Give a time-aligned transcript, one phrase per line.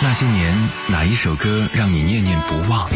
[0.00, 0.56] 那些年，
[0.86, 2.88] 哪一首歌让你念念不忘？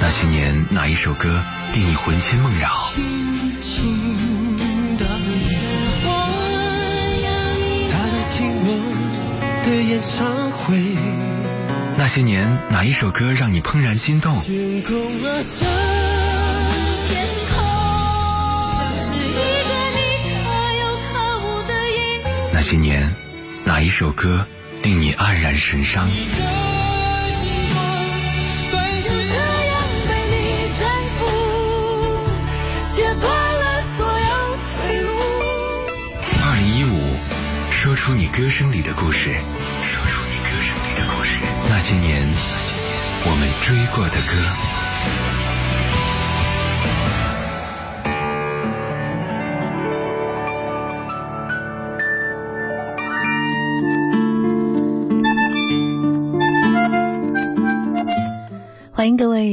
[0.00, 1.42] 那些年，哪一首歌
[1.74, 2.70] 令你魂牵梦绕？
[11.98, 14.40] 那些年，哪一首歌让你怦然心动？
[22.70, 23.12] 些年，
[23.64, 24.46] 哪一首歌
[24.84, 26.08] 令你黯然神伤？
[36.44, 37.16] 二零一五，
[37.72, 39.34] 说出你歌声里的故事。
[39.82, 41.30] 说出你歌声里的故事。
[41.68, 42.32] 那些年，
[43.24, 44.69] 我们追过的歌。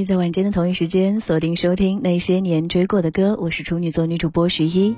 [0.04, 4.96] 在晚间的同一时间锁定收听那些年追过的歌，我是处女座女主播徐一。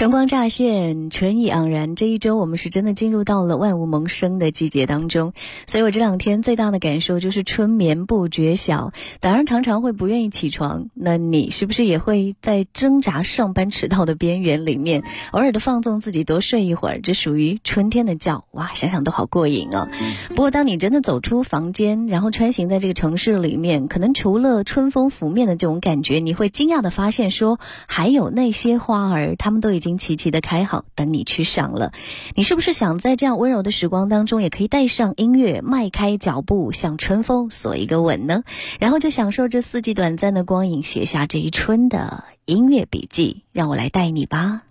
[0.00, 1.94] 晨光乍现，春意盎然。
[1.94, 5.34] 这一周我们是真的进入到了万物萌生的季节当中，
[5.66, 10.88] 所以我这两天最大的感受就是春眠不觉晓，早上常常会不愿意起床。
[10.94, 17.02] 那你是不是也会在挣扎上班迟到的边缘里面，偶尔的放纵自己多睡一会儿？
[17.02, 19.86] 这属于春天的觉，哇，想想都好过瘾哦。
[20.34, 29.89] 不过当你真的走出房间，然后穿行在这个城市里面，可能除了春风拂面的这种感觉，你会惊讶的发现，说还有那些花儿，它们都已经。
[29.98, 31.92] 齐齐的开好，等你去赏了。
[32.34, 38.42] 你是不是想在这样温柔的时光当中，也可以带上音乐，迈开脚步，向春风索一个吻呢？
[38.78, 43.44] 然后就享受这四季短暂的光影，写下这一春的音乐笔记。
[43.52, 44.62] 让我来带你吧。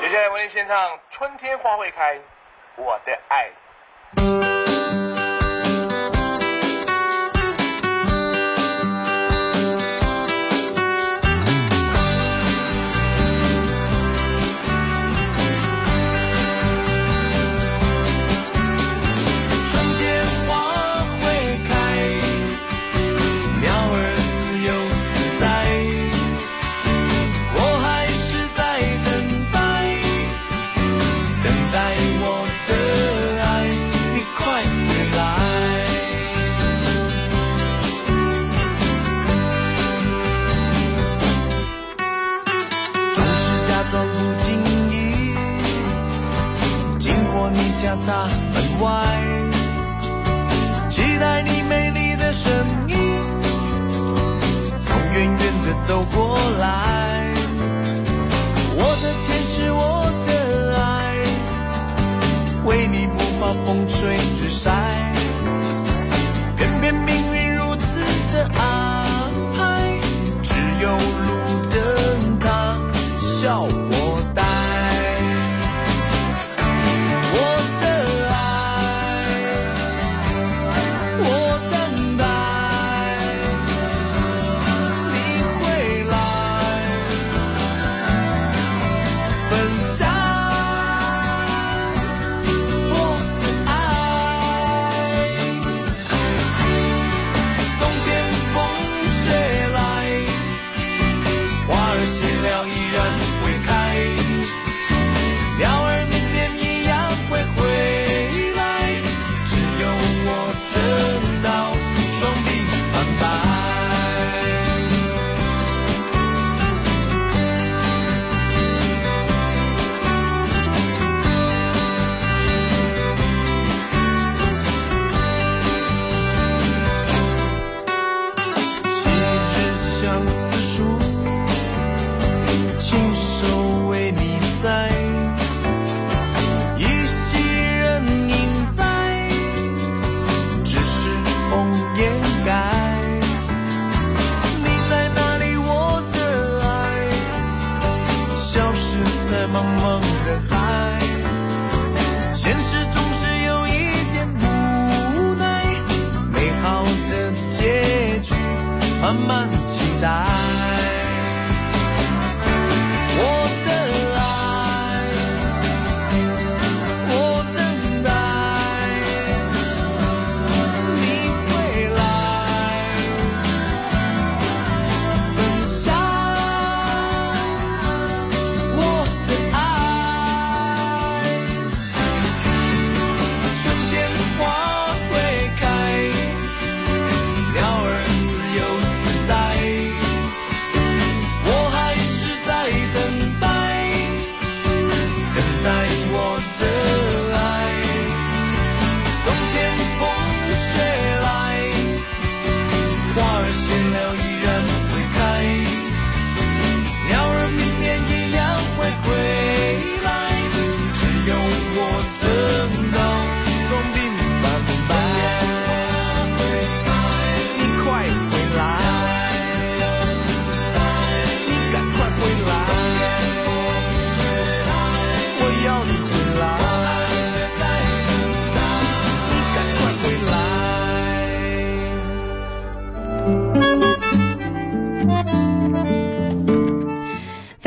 [0.00, 0.76] 接下来为您献唱
[1.10, 2.16] 《春天花会开》，
[2.76, 4.41] 我的爱。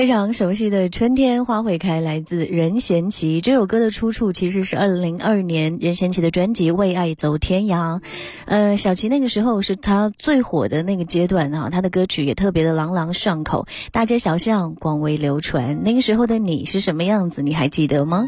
[0.05, 3.41] 非常熟悉的《春天花会开》来自任贤齐。
[3.41, 7.99] 这首歌的出处其实是二零零二年任贤齐的专辑《为爱走天涯》。
[8.45, 15.81] 呃，小齐那个时候是他最火的那个阶段啊，他的歌曲也特别的朗朗上口，大街小巷广为流传。
[15.83, 17.41] 那个时候的你是什么样子？
[17.41, 18.25] 你还记得吗？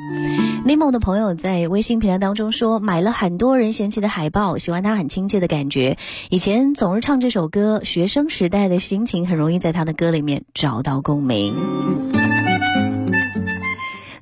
[0.65, 5.95] 尼莫的朋友在微信平台当中说，买了很多任贤齐的海报，喜欢他很亲切的感觉。
[6.31, 11.66] 以前总是唱这首歌，学生时代的心情很容易在他的歌里面找到共鸣。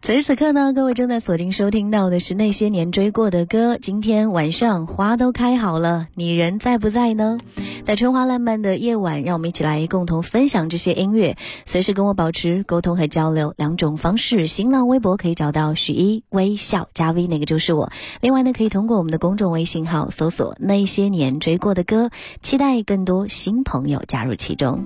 [0.02, 3.80] 此时此刻呢，各位正在锁定收听到的是那些年追过的歌。
[3.80, 7.40] 今天晚上花都开好了，你人在不在呢？
[7.84, 13.56] 在春花烂漫的夜晚，让我们一起来共同分享这些音乐，随时跟我保持沟通和交流。
[13.58, 17.90] 两种方式：新浪微博可以找到许一微笑加 V，那个就是我；
[18.22, 24.86] 另外呢，可以通过我们的公众微信号搜索“那些年追过的歌”，期待更多新朋友加入其中。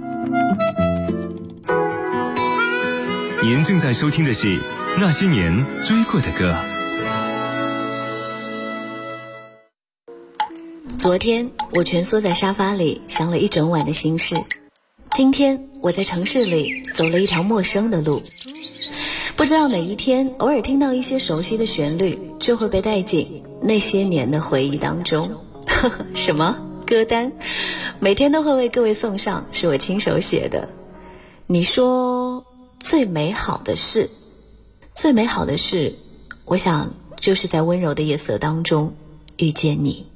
[3.41, 4.47] 您正在收听的是
[4.99, 6.53] 《那些年追过的歌》。
[10.97, 14.35] 昨天我蜷缩在沙发里想了一整晚的心事，
[15.11, 18.21] 今天我在城市里走了一条陌生的路，
[19.37, 25.31] 不知道哪一天偶尔听到一些熟悉的旋律，就会被带进那些年的回忆当中。
[26.13, 27.31] 什么歌单？
[28.01, 30.67] 每天都会为各位送上，是我亲手写的。
[31.47, 32.18] 你说？
[32.89, 34.09] 最美好的事，
[34.95, 35.93] 最美好的事，
[36.45, 38.95] 我想就是在温柔的夜色当中
[39.37, 40.07] 遇见你。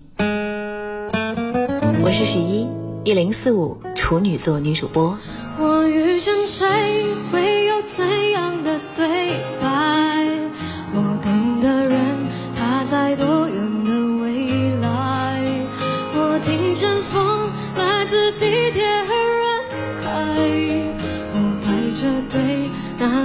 [2.03, 2.67] 我是十一，
[3.03, 5.15] 一零四五处女座女主播。
[5.59, 6.65] 我遇见谁
[7.31, 8.22] 会有怎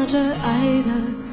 [0.08, 1.27] 着爱的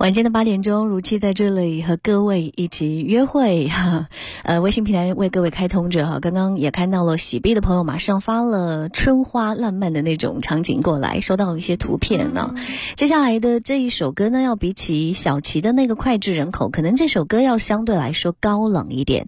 [0.00, 3.68] 晚间的八点钟，如期在这里和各位一起约会。
[3.68, 4.08] 哈，
[4.44, 12.54] 呃，微信平台为各位开通着哈，刚刚也看到了喜币的朋友马上发了春花烂漫的那种场景过来，收到一些图片呢。
[12.96, 19.26] 接下来的这一首歌呢，要比起小齐的那个脍炙人口，可能这首歌要相对来说高冷一点，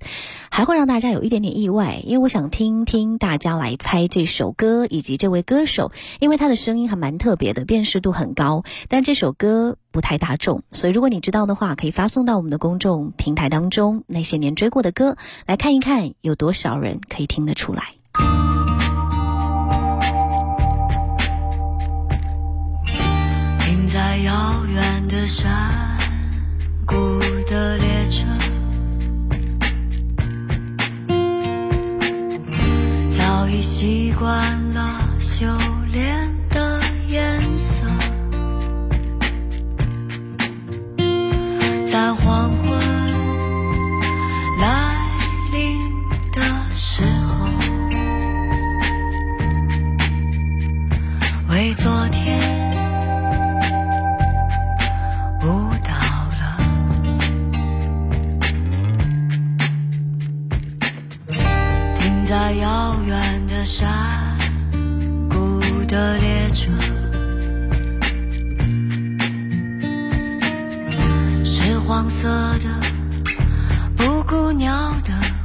[0.51, 10.65] 还会让大家有一点点意外，因为我想听听大家来猜这首歌以及这位歌手，因为他的声音还蛮特别的，辨识度很高，但这首歌不太大众。
[10.73, 14.03] 所以，如果你知道的话，可以发送到我们的公众平台当中。
[14.09, 17.85] 那些年追过的歌，来看一看有多少人可以听得出来。
[23.61, 24.33] 停在遥
[24.73, 25.92] 远的山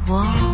[0.10, 0.47] 我，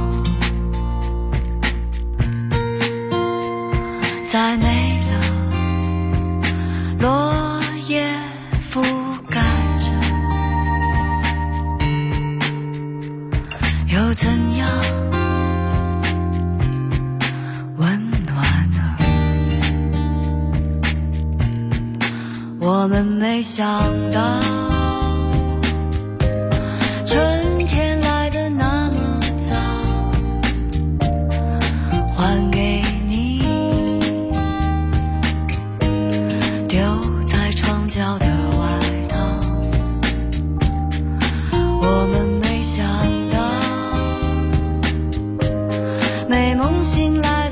[46.34, 47.43] 美梦醒来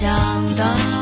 [0.00, 0.97] 想到。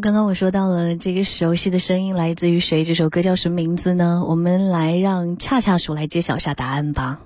[0.00, 2.84] 刚刚我说到了这个熟悉的声音来自于谁？
[2.84, 4.24] 这首歌叫什么名字呢？
[4.28, 7.20] 我们来让恰恰鼠来揭晓一下答案吧。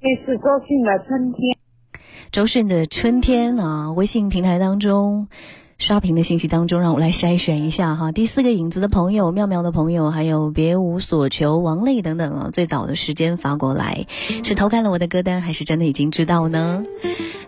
[0.00, 1.54] 这是周迅的《春天》。
[2.30, 5.28] 周迅的《春天》啊，微信平台当中
[5.78, 8.12] 刷屏的信息当中，让我来筛选一下哈。
[8.12, 14.06] 第四个影子的朋友、妙妙的朋友，还有别无所求、王磊等等啊，最早的时间发过来，
[14.44, 16.84] 是偷看了我的歌单，还是真的已经知道呢？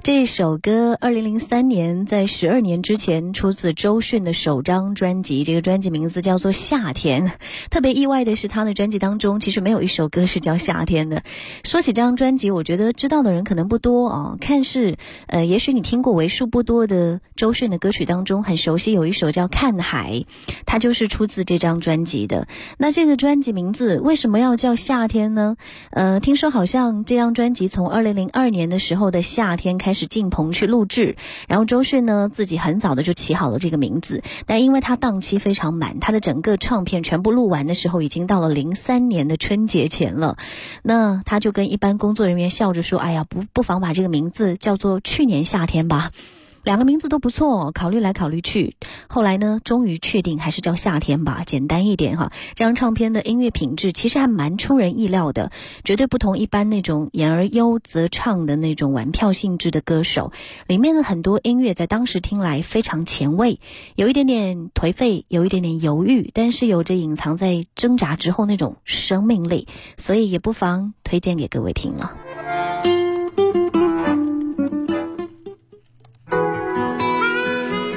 [0.05, 7.29] 这首歌，二零零三年，在十二年之前出自周迅的首张专辑，这个专辑名字叫做《夏天》。
[7.71, 11.23] 特别意外的是，他的专辑当中其实没有一首歌是叫《夏天》的。
[11.65, 14.37] 说起这张专辑，我觉得知道的人可能不多啊。
[14.39, 20.13] 看似，呃，也许你听过为数不多的周迅的歌曲当中，很熟悉有一首叫《看海》，
[20.67, 22.47] 它就是出自这张专辑的。
[22.77, 25.57] 那这个专辑名字为什么要叫《夏天》呢？
[25.93, 31.17] 呃，听说好像这张专辑从二零零二年的时候的夏天开始进棚去录制，
[31.49, 40.37] 然后周迅呢自己很早的就起好了这个名字，但因为他档期非常满，他的整个唱片全部录完的时候已经到了零三年的春节前了，
[40.83, 46.11] 那他就跟一般工作人员笑着说：“哎呀，不不妨把这个名字叫做去年夏天吧。”
[46.65, 52.33] 两个名字都不错，考虑来考虑去，后来呢，终于确定还是叫夏天吧，简单一点哈。
[52.55, 55.53] 这张唱片的音乐品质其实还蛮出人意料的，
[55.85, 60.33] 绝对不同一般那种言而优则唱的那种玩票性质的歌手。
[60.67, 63.61] 里面的很多音乐在当时听来非常前卫，
[63.95, 69.69] 有一点点颓废，有一点点犹豫，但是有着隐藏在挣扎之后那种生命力，
[69.99, 72.17] 所以也不妨推荐给各位听了。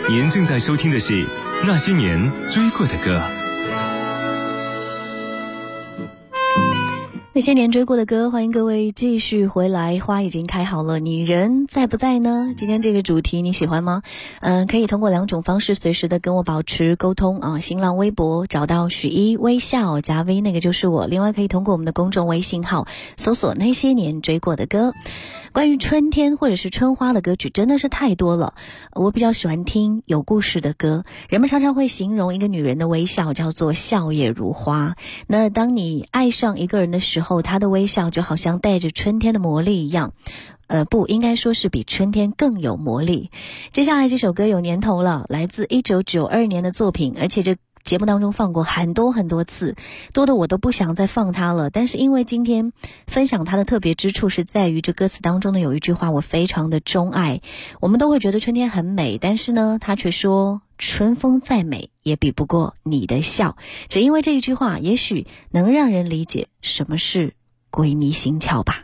[0.09, 1.13] 您正在收听的是
[1.65, 3.19] 《那些年追过的歌》。
[7.37, 9.99] 那些年追过的歌，欢迎各位继续回来。
[9.99, 12.55] 花已经开好了，你人在不在呢？
[12.57, 14.01] 今天这个主题你喜欢吗？
[14.41, 17.59] 嗯、可以通过两种方式随时的跟我保持沟通啊。
[17.59, 21.05] 新浪微博找到许一微笑加 V，那个就是我。
[21.05, 24.95] 另外可以通过我们的公众微信号搜索“那些年追过的歌”。
[25.53, 28.53] 关于春天或者是春花的歌曲真的是太多了，
[28.93, 31.03] 我比较喜欢听有故事的歌。
[31.29, 34.95] 人们常常会形容一个女人的微笑叫做笑靥如花。
[35.27, 40.13] 那当你爱上一个人的时候，她的微笑就好像带着春天的魔力一样。
[40.67, 43.31] 呃，不应该说是比春天更有魔力。
[43.71, 49.75] 接下来这首歌有年头了，来自一九九二年的作品，而且这节目当中放过很多很多次，
[50.11, 51.69] 多的我都不想再放它了。
[51.69, 52.73] 但是因为今天
[53.07, 57.39] 分享它的特别之处是在于这歌词当中的有一句话我非常的钟爱。
[57.79, 63.57] 我们都会觉得春天很美，但是呢，他却说春风再美也比不过你的笑。
[63.87, 67.33] 只因为这一句话，也许能让人理解什么是
[67.69, 68.83] 鬼迷心窍吧。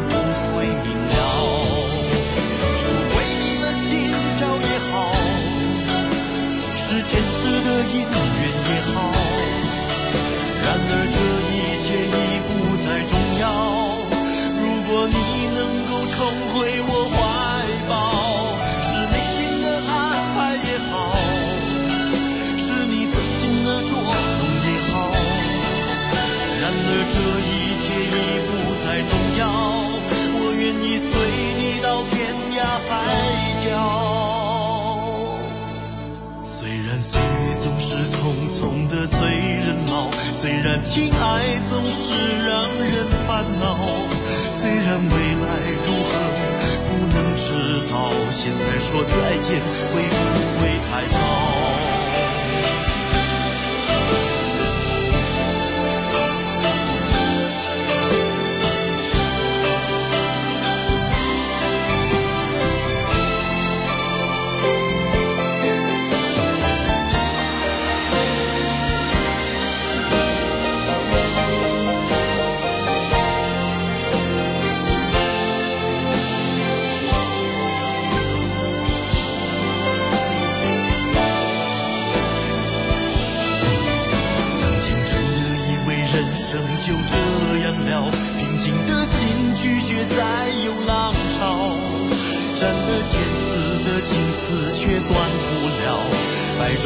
[40.41, 42.15] 虽然情爱总是
[42.49, 43.77] 让人烦恼，
[44.49, 45.45] 虽然未来
[45.85, 46.11] 如何
[46.89, 47.53] 不能知
[47.87, 50.25] 道，现在说再见会不
[50.57, 51.40] 会太早？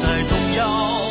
[0.00, 1.07] 在重要。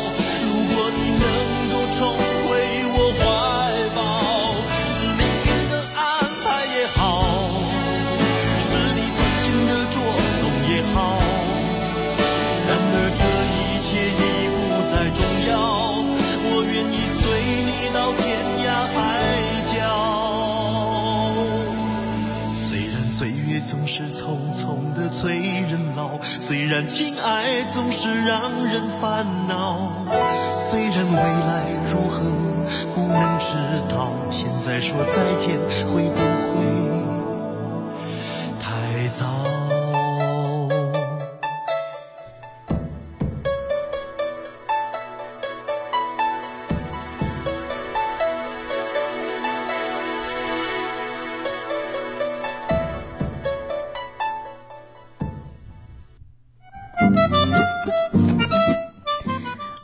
[26.68, 29.90] 然情爱总是让人烦恼，
[30.58, 32.20] 虽然未来如何
[32.94, 33.56] 不能知
[33.88, 36.60] 道，现在说再见会不会
[38.60, 39.57] 太早？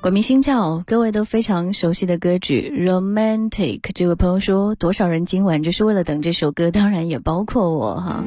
[0.04, 3.80] 鬼迷心窍，各位都非常熟悉的歌曲《Romantic》。
[3.94, 8.22] 这位朋友说，多少人今晚就是为了等这首歌，当然也包括我哈。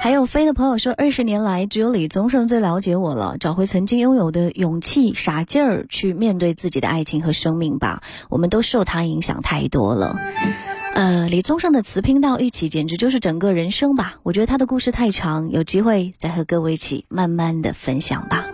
[0.00, 8.00] 还有飞的朋友说，二十年来只有李宗盛最了解我了，找回曾经拥有的勇气、傻劲儿，去面对自己的爱情和生命吧。
[8.30, 10.16] 我们都受他影响太多了。
[10.94, 14.14] 呃，李宗盛的词拼到一起，简直就是整个人生吧。
[14.22, 18.46] 我觉得他的故事太长，有机会再和各位一起慢慢的分享吧。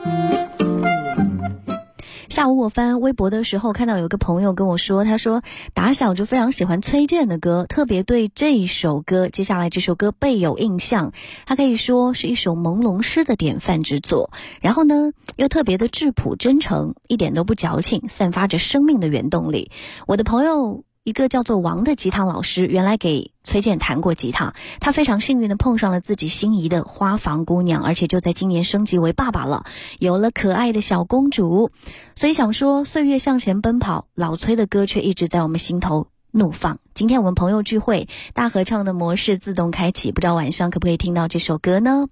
[2.33, 5.43] 下午我翻微博的时候，看到有个朋友跟我说，他说
[5.75, 11.13] 打小就非常喜欢崔健的歌，特别对这一首歌，接下来这首歌倍有印象。
[11.45, 14.31] 他可以说是一首朦胧诗的典范之作，
[14.63, 19.71] 然后呢又特别的质朴真诚，一点都不矫情，散发着生命的原动力。
[20.07, 20.85] 我的朋友。
[21.05, 24.55] 一个叫做王的吉他老师，原来给崔健弹过吉他。
[24.79, 29.65] 他非常幸运的碰上了自己心仪的花房姑娘，而且就在今年升级为爸爸了，
[29.99, 31.73] 有了可爱的小公主。
[32.15, 36.79] 所以想说，岁月向前奔跑，老崔的歌却一直在我们心头怒放。
[36.95, 42.07] 今天我们朋友聚会，大合唱的模式自动开启，不知道晚上可不可以听到这首歌呢？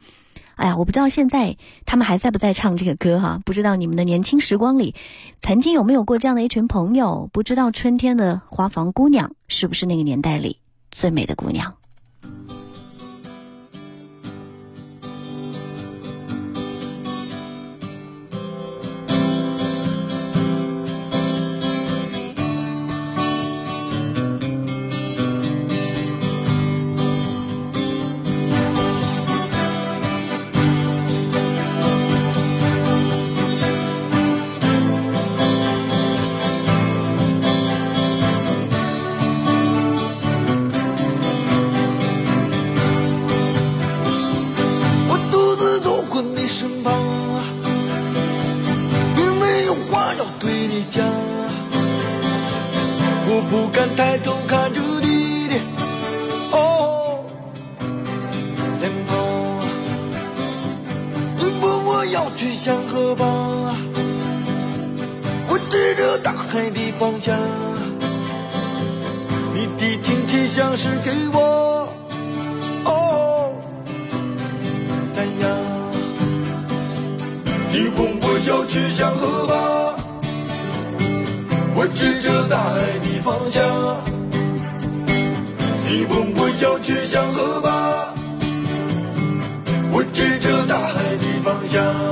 [0.60, 3.40] 哎呀，我不知道现在他们还在不在唱这个歌哈？
[3.46, 4.94] 不知道你们的年轻时光里，
[5.38, 7.30] 曾经有没有过这样的一群朋友？
[7.32, 10.58] 不知道春天的花房姑娘是不是那个年代里
[10.90, 11.74] 最美的姑娘？
[62.20, 63.26] 要去向何方？
[65.48, 67.34] 我指着大海的方向。
[69.54, 71.88] 你的亲切像是给我
[72.84, 73.52] 哦
[75.14, 75.48] 赞扬。
[77.72, 79.96] 你问我要去向何方？
[81.74, 83.64] 我指着大海的方向。
[85.88, 87.70] 你问我要去向何方？
[89.92, 92.09] 我指着大海的方向。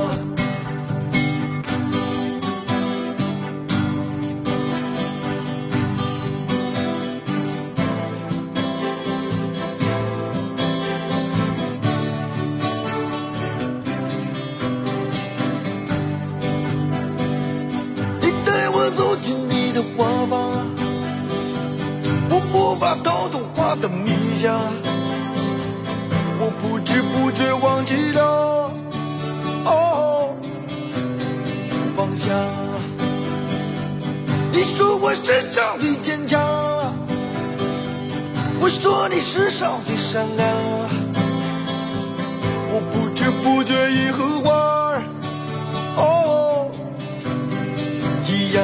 [18.91, 20.67] 走进你的花房，
[22.29, 24.59] 我无法逃脱花的迷香，
[26.39, 28.71] 我不知不觉忘记了
[29.65, 30.33] 哦
[31.95, 32.29] 放下。
[34.51, 36.39] 你说我世上最坚强，
[38.59, 40.47] 我说你世上最善良，
[42.71, 45.01] 我不知不觉已和花儿
[45.97, 46.71] 哦。
[48.27, 48.63] 一样。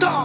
[0.00, 0.17] 让